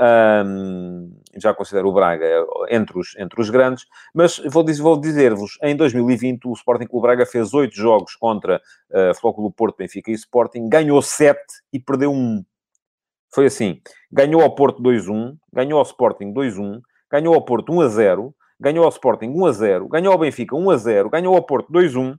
[0.00, 2.26] um, já considero o Braga
[2.70, 7.26] entre os, entre os grandes, mas vou, vou dizer-vos, em 2020 o Sporting Clube Braga
[7.26, 12.44] fez oito jogos contra uh, Flóculo Porto, Benfica e Sporting, ganhou sete e perdeu um.
[13.32, 13.80] Foi assim,
[14.12, 16.80] ganhou ao Porto 2-1, ganhou ao Sporting 2-1,
[17.10, 21.72] ganhou ao Porto 1-0, ganhou ao Sporting 1-0, ganhou ao Benfica 1-0, ganhou ao Porto
[21.72, 22.16] 2-1,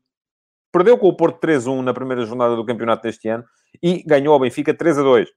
[0.71, 3.45] perdeu com o Porto 3-1 na primeira jornada do campeonato deste ano
[3.81, 5.27] e ganhou ao Benfica 3-2.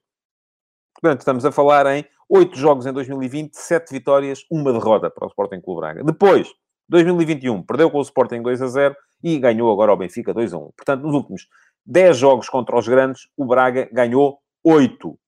[1.01, 5.29] Portanto, estamos a falar em oito jogos em 2020, sete vitórias, uma derrota para o
[5.29, 6.03] Sporting Clube Braga.
[6.03, 6.53] Depois,
[6.89, 10.59] 2021, perdeu com o Sporting 2 a 0 e ganhou agora ao Benfica 2 a
[10.59, 10.61] 1.
[10.77, 11.47] Portanto, nos últimos
[11.87, 15.19] 10 jogos contra os grandes, o Braga ganhou 8.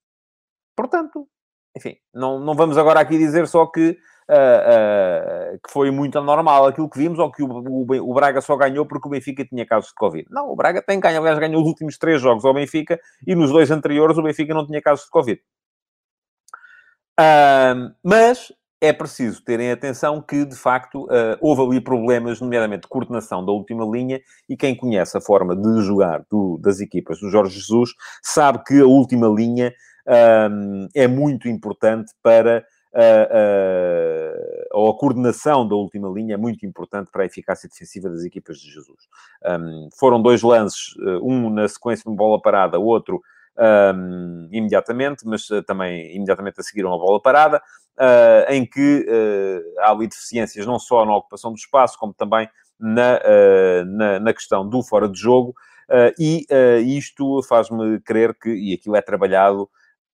[0.75, 1.27] Portanto,
[1.75, 3.97] enfim, não, não vamos agora aqui dizer só que
[4.29, 8.41] uh, uh, que foi muito anormal aquilo que vimos, ou que o, o, o, Braga
[8.41, 10.27] só ganhou porque o Benfica tinha casos de Covid.
[10.29, 13.51] Não, o Braga tem ganho, aliás, ganhou os últimos três jogos ao Benfica e nos
[13.51, 15.41] dois anteriores o Benfica não tinha casos de Covid.
[18.03, 23.45] Mas é preciso terem atenção que, de facto, uh, houve ali problemas, nomeadamente de coordenação
[23.45, 24.19] da última linha,
[24.49, 27.91] e quem conhece a forma de jogar do, das equipas do Jorge Jesus
[28.23, 29.71] sabe que a última linha
[30.49, 32.65] um, é muito importante para.
[32.93, 38.25] Uh, uh, a coordenação da última linha é muito importante para a eficácia defensiva das
[38.25, 38.97] equipas de Jesus.
[39.45, 43.21] Um, foram dois lances, um na sequência de bola parada, outro
[43.61, 47.61] um, imediatamente, mas uh, também imediatamente a seguir uma bola parada,
[47.97, 52.49] uh, em que uh, há ali deficiências não só na ocupação do espaço, como também
[52.79, 53.19] na,
[53.85, 55.53] na, na, questão do fora de jogo,
[56.17, 56.47] e
[56.97, 59.69] isto faz-me crer que, e aquilo é trabalhado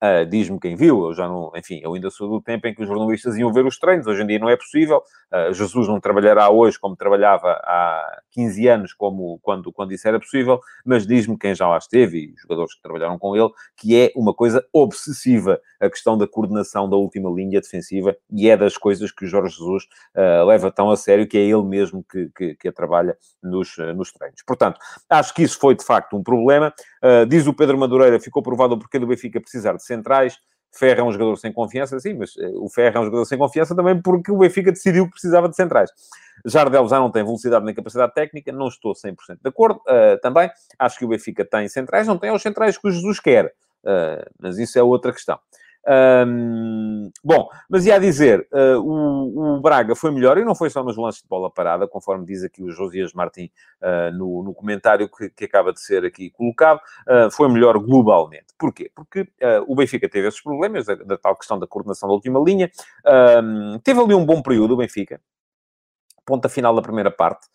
[0.05, 2.83] Uh, Diz-me quem viu, eu já não, enfim, eu ainda sou do tempo em que
[2.83, 5.03] os jornalistas iam ver os treinos, hoje em dia não é possível.
[5.33, 10.21] Uh, Jesus não trabalhará hoje como trabalhava há 15 anos, como quando, quando isso era
[10.21, 14.13] possível, mas diz-me quem já lá esteve e jogadores que trabalharam com ele, que é
[14.15, 19.11] uma coisa obsessiva a questão da coordenação da última linha defensiva e é das coisas
[19.11, 22.55] que o Jorge Jesus uh, leva tão a sério que é ele mesmo que, que,
[22.57, 24.43] que a trabalha nos, nos treinos.
[24.47, 26.75] Portanto, acho que isso foi de facto um problema.
[27.29, 30.39] diz o Pedro Madureira, ficou provado o porquê do Benfica precisar de centrais.
[30.73, 33.39] Ferro é um jogador sem confiança, sim, mas eh, o Ferro é um jogador sem
[33.39, 35.91] confiança também porque o Benfica decidiu que precisava de centrais.
[36.45, 39.81] Jardel já não tem velocidade nem capacidade técnica, não estou 100% de acordo.
[39.87, 43.21] Uh, também acho que o Benfica tem centrais, não tem os centrais que o Jesus
[43.21, 45.39] quer, uh, mas isso é outra questão.
[45.87, 50.83] Um, bom, mas ia dizer, uh, o, o, Braga foi melhor e não foi só
[50.83, 53.51] nos lances de bola parada, conforme diz aqui o Josias Martins
[53.83, 58.47] uh, no, no, comentário que, que, acaba de ser aqui colocado, uh, foi melhor globalmente.
[58.59, 58.91] Porquê?
[58.95, 59.29] Porque
[59.67, 62.71] o Benfica teve esses problemas, da, da, tal questão da coordenação da última linha,
[63.83, 65.21] teve ali um bom período o Benfica,
[66.25, 67.47] ponta final da primeira parte,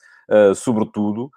[0.56, 1.32] sobretudo.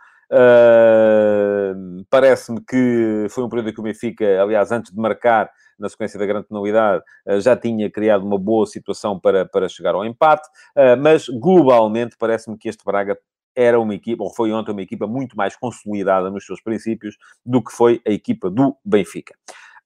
[2.11, 6.19] Parece-me que foi um período em que o Benfica, aliás, antes de marcar, na sequência
[6.19, 10.49] da grande penalidade, eh, já tinha criado uma boa situação para, para chegar ao empate,
[10.77, 13.19] eh, mas globalmente parece-me que este Braga
[13.55, 17.63] era uma equipa, ou foi ontem uma equipa muito mais consolidada nos seus princípios do
[17.63, 19.35] que foi a equipa do Benfica.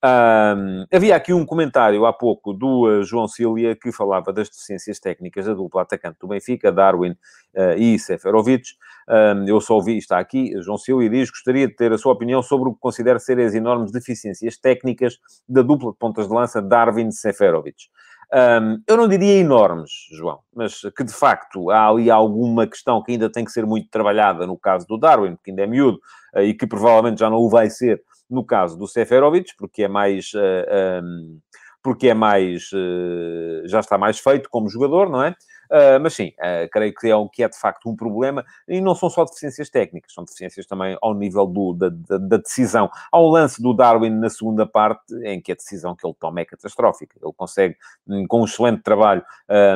[0.06, 5.00] Um, havia aqui um comentário há pouco do uh, João Cília que falava das deficiências
[5.00, 8.68] técnicas da dupla atacante do Benfica, Darwin uh, e Seferovic.
[9.08, 12.40] Um, eu só ouvi, está aqui, João Cília diz, gostaria de ter a sua opinião
[12.40, 16.62] sobre o que considera ser as enormes deficiências técnicas da dupla de pontas de lança
[16.62, 17.86] Darwin e Seferovic.
[18.32, 23.12] Um, eu não diria enormes, João, mas que de facto há ali alguma questão que
[23.12, 25.98] ainda tem que ser muito trabalhada no caso do Darwin, que ainda é miúdo
[26.34, 29.88] uh, e que provavelmente já não o vai ser no caso do Seferovic, porque é
[29.88, 30.32] mais.
[30.34, 31.38] Uh, eh, um, ehm,
[31.82, 32.70] porque é mais.
[32.72, 35.36] Uh, já está mais feito como jogador, não é?
[35.70, 38.94] Uh, mas sim, uh, creio que é, que é de facto um problema, e não
[38.94, 42.90] são só deficiências técnicas, são deficiências também ao nível do, da, da, da, decisão.
[43.10, 46.40] Há um lance do Darwin na segunda parte, em que a decisão que ele toma
[46.40, 47.16] é catastrófica.
[47.22, 49.24] Ele consegue, hum, com um excelente trabalho,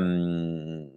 [0.03, 0.91] um,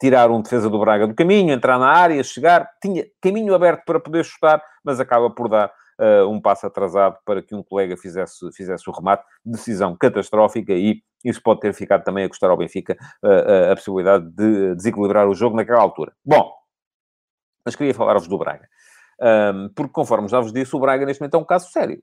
[0.00, 4.00] tirar um defesa do Braga do caminho, entrar na área, chegar, tinha caminho aberto para
[4.00, 8.50] poder chutar, mas acaba por dar uh, um passo atrasado para que um colega fizesse,
[8.52, 9.24] fizesse o remate.
[9.44, 14.28] Decisão catastrófica e isso pode ter ficado também a custar ao Benfica uh, a possibilidade
[14.30, 16.12] de desequilibrar o jogo naquela altura.
[16.24, 16.52] Bom,
[17.64, 18.68] mas queria falar-vos do Braga.
[19.20, 22.02] Um, porque, conforme já vos disse, o Braga neste momento é um caso sério.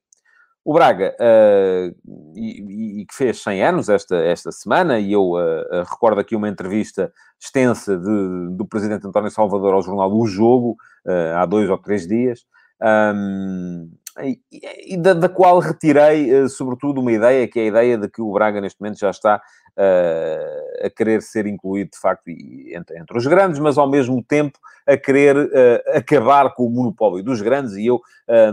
[0.63, 1.95] O Braga, uh,
[2.35, 6.49] e, e, que fez 100 anos esta, esta semana, e eu uh, recordo aqui uma
[6.49, 11.77] entrevista extensa de, do presidente António Salvador ao jornal O Jogo, uh, há dois ou
[11.77, 12.45] três dias,
[12.81, 13.89] um,
[14.23, 18.21] e, da, da, qual retirei, uh, sobretudo, uma ideia, que é a ideia de que
[18.21, 19.41] o Braga, neste momento, já está
[19.77, 24.57] uh, a querer ser incluído, de facto, entre, entre, os grandes, mas, ao mesmo tempo,
[24.87, 28.01] a querer uh, acabar com o monopólio dos grandes, e eu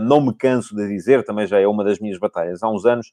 [0.03, 3.11] não me canso de dizer, também já é uma das minhas batalhas há uns anos,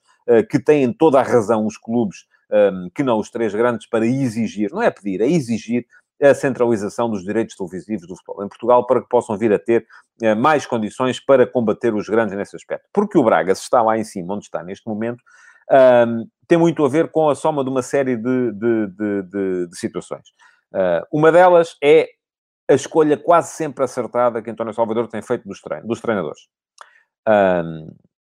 [0.50, 4.70] que têm toda a razão os clubes, um, que não os três grandes, para exigir,
[4.70, 5.86] não é pedir, é exigir
[6.22, 9.86] a centralização dos direitos televisivos do futebol em Portugal para que possam vir a ter
[10.22, 12.86] eh, mais condições para combater os grandes nesse aspecto.
[12.92, 15.22] Porque o Braga, se está lá em cima, onde está neste momento,
[16.48, 19.78] tem muito a ver com a soma de uma série de, de, de, de, de
[19.78, 20.28] situações.
[20.74, 22.08] Uh, uma delas é
[22.68, 26.48] a escolha quase sempre acertada que António Salvador tem feito dos, trein dos treinadores.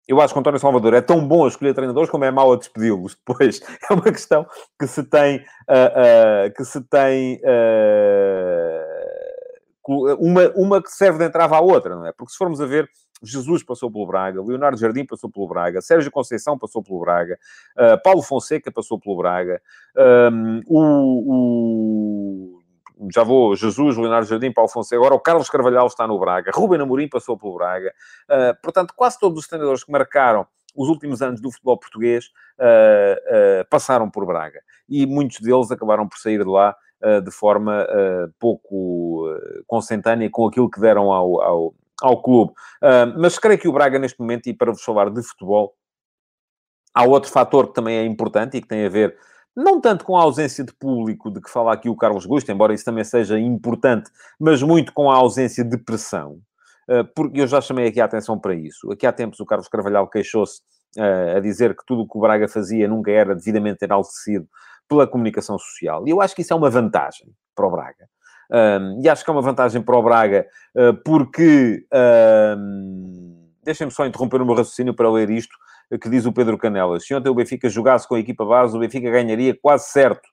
[0.08, 2.50] Eu acho que o António Salvador é tão bom a escolher treinadores como é mau
[2.50, 3.60] a despedi-los depois.
[3.88, 4.46] É uma questão
[4.80, 8.98] que se tem, uh, uh, que se tem uh,
[10.18, 12.12] uma, uma que serve de entrava à outra, não é?
[12.12, 12.88] Porque se formos a ver
[13.22, 17.36] Jesus passou pelo Braga, Leonardo Jardim passou pelo Braga, Sérgio Conceição passou pelo Braga,
[18.04, 19.60] Paulo Fonseca passou pelo Braga,
[20.32, 20.80] um, o,
[21.26, 22.57] o,
[23.12, 26.80] já vou, Jesus, Leonardo Jardim, Paulo Fonseca, agora o Carlos Carvalhal está no Braga, Ruben
[26.80, 27.92] Amorim passou pelo Braga,
[28.28, 32.26] uh, portanto, quase todos os treinadores que marcaram os últimos anos do futebol português
[32.58, 34.60] uh, uh, passaram por Braga.
[34.88, 36.74] E muitos deles acabaram por sair de lá
[37.24, 37.86] de forma
[38.40, 39.24] pouco
[39.68, 42.52] consentânea com aquilo que deram ao, ao, ao clube.
[43.16, 45.76] mas creio que o Braga, neste momento, e para vos falar de futebol,
[46.92, 49.16] há outro fator que também é importante e que tem a ver
[49.58, 52.72] não tanto com a ausência de público de que fala aqui o Carlos Gusto, embora
[52.72, 56.40] isso também seja importante, mas muito com a ausência de pressão.
[56.88, 58.90] Eh, porque eu já chamei aqui a atenção para isso.
[58.90, 60.60] Aqui há tempos o Carlos Carvalhal queixou-se
[60.96, 64.48] uh, a dizer que tudo o que o Braga fazia nunca era devidamente enaltecido
[64.88, 66.06] pela comunicação social.
[66.06, 68.08] E eu acho que isso é uma vantagem para o Braga.
[68.50, 71.84] Um, e acho que é uma vantagem para o Braga uh, porque...
[72.56, 75.54] Um, Deixem-me só interromper o meu raciocínio para ler isto
[76.00, 77.06] que diz o Pedro Canelas.
[77.06, 80.28] Se ontem o Benfica jogasse com a equipa base, o Benfica ganharia quase certo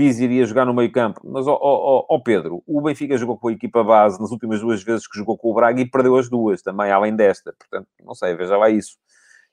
[0.00, 1.20] Pizzi iria jogar no meio campo.
[1.24, 4.58] Mas, ó oh, oh, oh, Pedro, o Benfica jogou com a equipa base nas últimas
[4.58, 7.52] duas vezes que jogou com o Braga e perdeu as duas também, além desta.
[7.52, 8.96] Portanto, não sei, veja lá isso.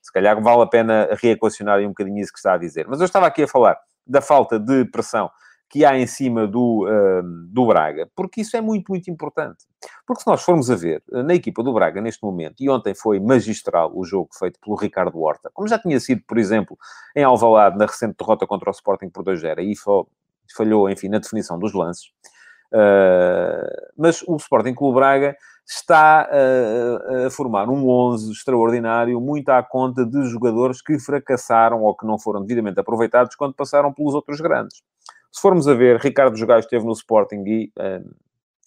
[0.01, 2.87] Se calhar vale a pena reequacionar um bocadinho isso que está a dizer.
[2.87, 5.29] Mas eu estava aqui a falar da falta de pressão
[5.69, 9.65] que há em cima do, uh, do Braga, porque isso é muito, muito importante.
[10.05, 13.19] Porque se nós formos a ver, na equipa do Braga, neste momento, e ontem foi
[13.19, 16.77] magistral o jogo feito pelo Ricardo Horta, como já tinha sido, por exemplo,
[17.15, 19.73] em Alvalade, na recente derrota contra o Sporting por 2-0, aí
[20.55, 22.11] falhou, enfim, na definição dos lances.
[22.71, 29.61] Uh, mas o Sporting Clube Braga está uh, a formar um 11 extraordinário, muito à
[29.61, 34.39] conta de jogadores que fracassaram ou que não foram devidamente aproveitados quando passaram pelos outros
[34.39, 34.81] grandes.
[35.31, 38.15] Se formos a ver, Ricardo Jogai esteve no Sporting e uh,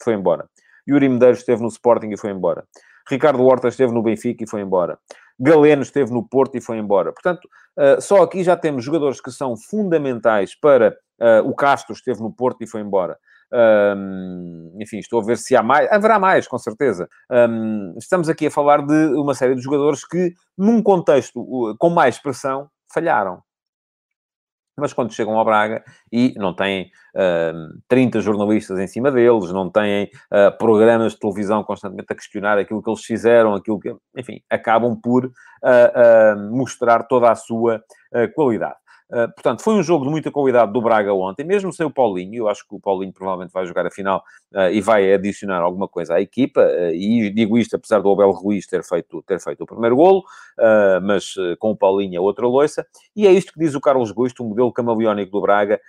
[0.03, 0.49] foi embora.
[0.88, 2.64] Yuri Medeiros esteve no Sporting e foi embora.
[3.09, 4.99] Ricardo Horta esteve no Benfica e foi embora.
[5.38, 7.12] Galeno esteve no Porto e foi embora.
[7.12, 12.20] Portanto, uh, só aqui já temos jogadores que são fundamentais para uh, o Castro, esteve
[12.20, 13.18] no Porto e foi embora.
[13.53, 15.90] Um, enfim, estou a ver se há mais.
[15.90, 17.09] Haverá mais, com certeza.
[17.31, 22.18] Um, estamos aqui a falar de uma série de jogadores que, num contexto com mais
[22.18, 23.42] pressão, falharam
[24.76, 29.70] mas quando chegam ao Braga e não têm uh, 30 jornalistas em cima deles, não
[29.70, 34.40] têm uh, programas de televisão constantemente a questionar aquilo que eles fizeram, aquilo que, enfim,
[34.48, 35.30] acabam por uh,
[36.50, 37.83] mostrar toda a sua
[38.35, 38.74] qualidade.
[39.11, 42.37] Uh, portanto, foi um jogo de muita qualidade do Braga ontem, mesmo sem o Paulinho.
[42.37, 44.23] Eu acho que o Paulinho provavelmente vai jogar a final
[44.55, 46.61] uh, e vai adicionar alguma coisa à equipa.
[46.61, 50.23] Uh, e digo isto apesar do Abel Ruiz ter feito, ter feito o primeiro golo,
[51.03, 52.87] mas com o Paulinho é outra loiça.
[53.16, 55.81] E é isto que diz o Carlos Gosto, o modelo camaleónico do Braga,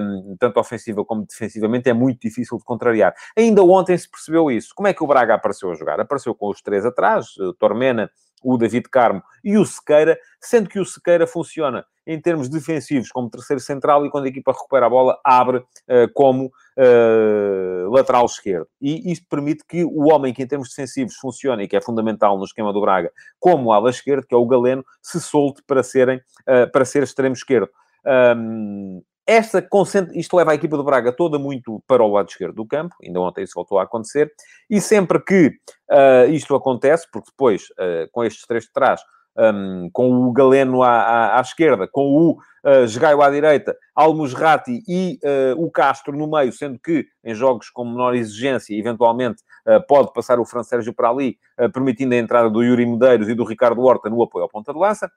[0.00, 3.14] um, tanto ofensiva como defensivamente, é muito difícil de contrariar.
[3.36, 4.72] Ainda ontem se percebeu isso.
[4.74, 5.98] Como é que o Braga apareceu a jogar?
[5.98, 8.10] Apareceu com os três atrás, Tormena,
[8.42, 13.30] o David Carmo e o Sequeira, sendo que o Sequeira funciona em termos defensivos como
[13.30, 18.66] terceiro central e quando a equipa recupera a bola abre uh, como uh, lateral esquerdo.
[18.80, 22.36] E isto permite que o homem que em termos defensivos funciona e que é fundamental
[22.36, 26.18] no esquema do Braga como ala esquerdo, que é o Galeno, se solte para, serem,
[26.18, 27.70] uh, para ser extremo esquerdo.
[28.04, 29.66] Um, esta.
[30.14, 33.20] Isto leva a equipa do Braga toda muito para o lado esquerdo do campo, ainda
[33.20, 34.32] ontem isso voltou a acontecer,
[34.68, 35.48] e sempre que
[35.90, 39.00] uh, isto acontece, porque depois, uh, com estes três de trás,
[39.36, 45.18] um, com o Galeno à, à, à esquerda, com o uh, à direita, Almusrati e
[45.24, 50.12] uh, o Castro no meio, sendo que em jogos com menor exigência, eventualmente uh, pode
[50.12, 51.38] passar o Fran Sérgio para ali,
[51.72, 54.78] permitindo a entrada do Yuri Medeiros e do Ricardo Horta no apoio ao ponta de
[54.78, 55.10] lança.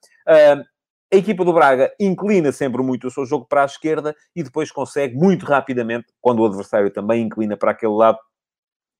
[1.14, 4.72] A equipa do Braga inclina sempre muito o seu jogo para a esquerda e depois
[4.72, 8.18] consegue muito rapidamente, quando o adversário também inclina para aquele lado,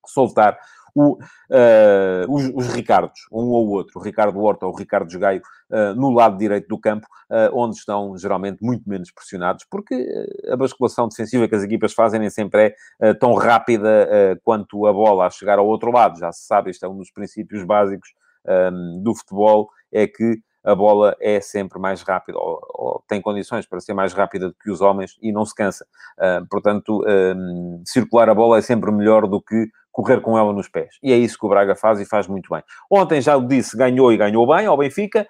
[0.06, 0.58] soltar
[0.96, 5.42] o, uh, os, os, Ricardos, um ou outro, o Ricardo Horta ou o Ricardo Jogaio,
[5.70, 10.08] uh, no lado direito do campo, uh, onde estão geralmente muito menos pressionados, porque
[10.50, 15.26] a basculação defensiva que as equipas fazem nem sempre é tão rápida quanto a bola
[15.26, 16.18] a chegar ao outro lado.
[16.18, 18.10] Já se sabe, este é um dos princípios básicos
[18.48, 23.66] um, do futebol, é que a bola é sempre mais rápida, ou, ou, tem condições
[23.68, 25.86] para ser mais rápida do que os homens e não se cansa.
[26.18, 30.68] Uh, portanto, um, circular a bola é sempre melhor do que correr com ela nos
[30.68, 30.98] pés.
[31.02, 32.64] E é isso que o Braga faz e faz muito bem.
[32.92, 35.28] Ontem, já disse, ganhou e ganhou bem ao Benfica,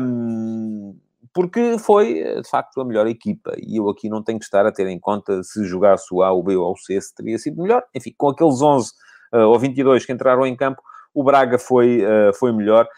[0.00, 0.96] um,
[1.32, 3.52] porque foi, de facto, a melhor equipa.
[3.58, 6.32] E eu aqui não tenho que estar a ter em conta se jogasse o A,
[6.32, 7.84] o B ou o C, se teria sido melhor.
[7.94, 8.92] Enfim, com aqueles 11
[9.32, 10.82] uh, ou 22 que entraram em campo,
[11.14, 12.88] o Braga foi, uh, foi melhor.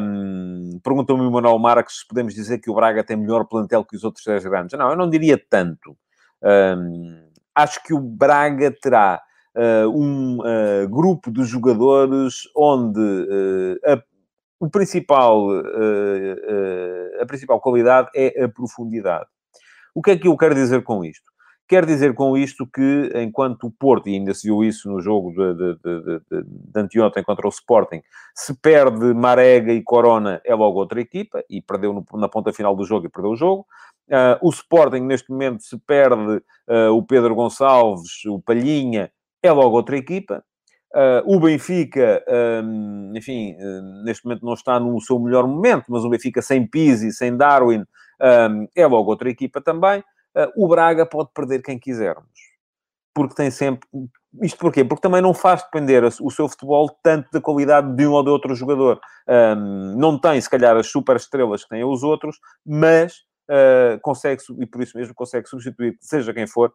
[0.00, 3.96] Um, Perguntou-me o Manuel Marques se podemos dizer que o Braga tem melhor plantel que
[3.96, 4.78] os outros três grandes.
[4.78, 5.96] Não, eu não diria tanto.
[6.42, 9.20] Um, acho que o Braga terá
[9.90, 10.36] um
[10.90, 13.00] grupo de jogadores onde
[13.86, 13.98] a,
[14.60, 15.48] o principal,
[17.18, 19.24] a principal qualidade é a profundidade.
[19.94, 21.32] O que é que eu quero dizer com isto?
[21.68, 25.32] Quer dizer com isto que, enquanto o Porto, e ainda se viu isso no jogo
[25.32, 28.02] de, de, de, de, de anteontem contra o Sporting,
[28.32, 32.76] se perde Marega e Corona, é logo outra equipa, e perdeu no, na ponta final
[32.76, 33.66] do jogo e perdeu o jogo.
[34.08, 36.36] Uh, o Sporting, neste momento, se perde
[36.68, 39.10] uh, o Pedro Gonçalves, o Palhinha,
[39.42, 40.44] é logo outra equipa.
[40.94, 42.24] Uh, o Benfica,
[42.64, 43.54] um, enfim,
[44.04, 47.84] neste momento não está no seu melhor momento, mas o Benfica sem Pizzi, sem Darwin,
[48.50, 50.02] um, é logo outra equipa também.
[50.36, 52.28] Uh, o Braga pode perder quem quisermos.
[53.14, 53.88] Porque tem sempre.
[54.42, 54.84] Isto porquê?
[54.84, 58.28] Porque também não faz depender o seu futebol tanto da qualidade de um ou de
[58.28, 59.00] outro jogador.
[59.96, 63.14] Não tem, se calhar, as super estrelas que têm os outros, mas
[63.50, 66.72] uh, consegue, e por isso mesmo consegue substituir, seja quem for,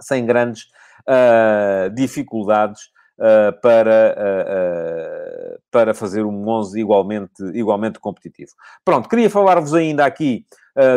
[0.00, 0.64] sem grandes
[1.08, 2.80] uh, dificuldades
[3.18, 8.52] uh, para, uh, para fazer um 11 igualmente, igualmente competitivo.
[8.84, 10.46] Pronto, queria falar-vos ainda aqui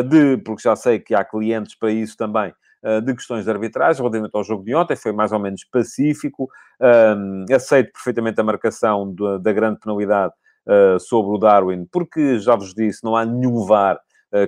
[0.08, 2.52] de, porque já sei que há clientes para isso também,
[3.04, 6.48] de questões de arbitragem relativamente ao jogo de ontem, foi mais ou menos pacífico,
[7.52, 10.32] aceito perfeitamente a marcação da grande penalidade
[11.00, 13.98] sobre o Darwin, porque, já vos disse, não há nenhum VAR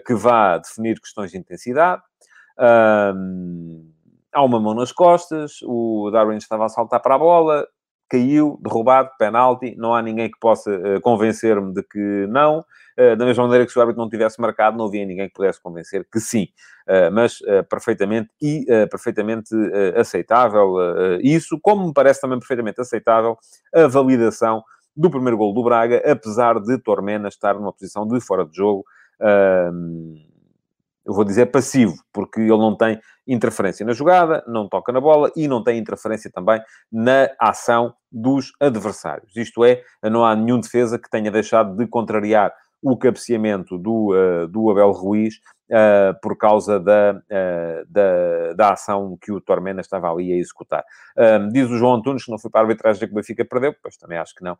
[0.06, 2.02] que vá definir questões de intensidade.
[2.58, 7.66] Há uma mão nas costas, o Darwin estava a saltar para a bola,
[8.08, 12.64] caiu, derrubado, penalti, não há ninguém que possa uh, convencer-me de que não.
[12.98, 15.34] Uh, da mesma maneira que se o árbitro não tivesse marcado, não havia ninguém que
[15.34, 16.48] pudesse convencer que sim.
[16.88, 19.54] Uh, mas perfeitamente e perfeitamente
[19.94, 20.74] aceitável
[21.20, 23.36] isso, como me parece também perfeitamente aceitável
[23.74, 24.62] a validação
[24.96, 28.84] do primeiro gol do Braga, apesar de Tormena estar numa posição de fora de jogo
[31.08, 35.32] eu vou dizer passivo, porque ele não tem interferência na jogada, não toca na bola
[35.34, 36.60] e não tem interferência também
[36.92, 39.34] na ação dos adversários.
[39.34, 44.46] Isto é, não há nenhum defesa que tenha deixado de contrariar o cabeceamento do, uh,
[44.48, 45.36] do Abel Ruiz
[45.70, 50.84] uh, por causa da, uh, da, da, ação que o Tormena estava ali a executar.
[51.50, 53.96] diz o João Antunes que não foi para a arbitragem que o Benfica perdeu, pois
[53.96, 54.56] também acho que não.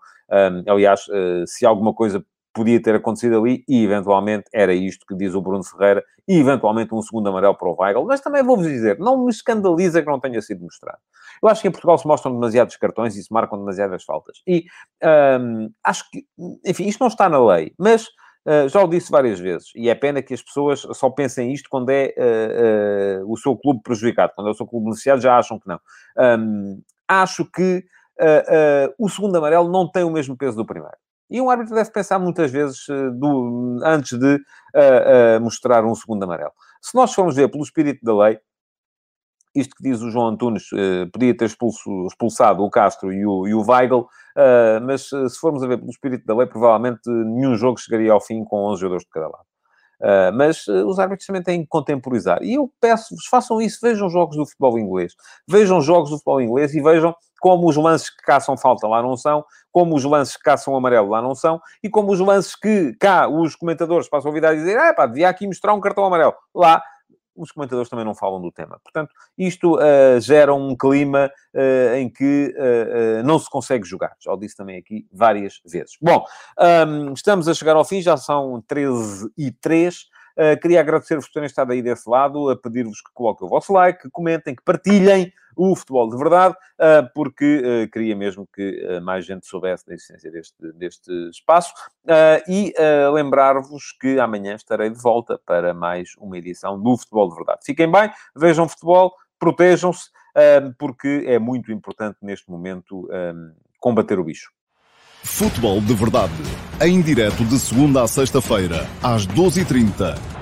[0.67, 1.05] aliás,
[1.47, 2.25] se alguma coisa
[2.59, 6.93] podia ter acontecido ali e, eventualmente, era isto que diz o Bruno Ferreira e, eventualmente,
[6.93, 8.05] um segundo amarelo para o Weigl.
[8.05, 10.99] Mas também vou-vos dizer, não me escandaliza que não tenha sido mostrado.
[11.41, 14.43] Eu acho que em Portugal se mostram demasiados cartões e se marcam demasiadas faltas.
[14.47, 14.65] E
[15.41, 16.25] hum, acho que,
[16.67, 18.09] enfim, isto não está na lei, mas
[18.47, 21.69] Uh, já o disse várias vezes, e é pena que as pessoas só pensem isto
[21.69, 25.37] quando é uh, uh, o seu clube prejudicado, quando é o seu clube beneficiado, já
[25.37, 25.79] acham que não.
[26.17, 27.85] Um, acho que
[28.99, 30.97] o segundo amarelo não tem o mesmo peso do primeiro.
[31.31, 35.95] E um árbitro deve pensar muitas vezes uh, do, antes de uh, uh, mostrar um
[35.95, 36.53] segundo amarelo.
[36.81, 38.39] Se nós formos ver pelo espírito da lei,
[39.55, 40.69] isto que diz o João Antunes,
[41.13, 44.07] podia ter expulso, expulsado o Castro e o, e o Weigl,
[44.85, 48.45] mas se formos a ver pelo espírito da lei, provavelmente nenhum jogo chegaria ao fim
[48.45, 49.49] com 11 jogadores de cada lado.
[50.01, 52.41] Uh, mas uh, os árbitros também têm que contemporizar.
[52.43, 55.13] E eu peço-vos, façam isso, vejam jogos do futebol inglês.
[55.49, 59.17] Vejam jogos do futebol inglês e vejam como os lances que caçam falta lá não
[59.17, 62.95] são, como os lances que caçam amarelo lá não são, e como os lances que
[63.01, 66.05] cá os comentadores passam a vida a dizer, ah, pá, devia aqui mostrar um cartão
[66.05, 66.35] amarelo.
[66.55, 66.83] Lá
[67.39, 68.81] os comentadores também não falam do tema.
[68.83, 74.15] Portanto, isto uh, gera um clima uh, em que uh, não se consegue jogar.
[74.21, 75.93] Já o disse também aqui várias vezes.
[76.03, 76.25] Bom,
[76.87, 80.07] um, estamos a chegar ao fim, já são 13 e 3.
[80.61, 84.03] queria agradecer-vos por terem estado aí desse lado, a pedir-vos que coloquem o vosso like,
[84.03, 89.01] que comentem, que partilhem o futebol de verdade, ah, porque ah, queria mesmo que ah,
[89.01, 91.75] mais gente soubesse da existência deste, deste espaço.
[92.49, 92.73] E
[93.13, 97.61] lembrar-vos que amanhã estarei de volta para mais uma edição do Futebol de Verdade.
[97.65, 100.11] Fiquem bem, vejam futebol, protejam-se,
[100.79, 103.09] porque é muito importante neste momento
[103.79, 104.51] combater o bicho.
[105.23, 106.33] Futebol de Verdade,
[106.81, 110.38] em direto de segunda a sexta-feira, às 12h30